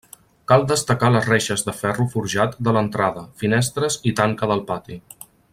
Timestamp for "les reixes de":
1.15-1.75